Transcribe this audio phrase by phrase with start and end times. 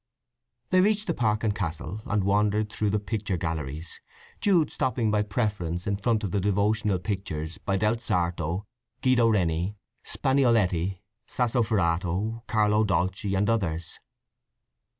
[0.71, 4.01] They reached the park and castle and wandered through the picture galleries,
[4.39, 8.65] Jude stopping by preference in front of the devotional pictures by Del Sarto,
[9.03, 10.95] Guido Reni, Spagnoletto,
[11.27, 13.99] Sassoferrato, Carlo Dolci, and others.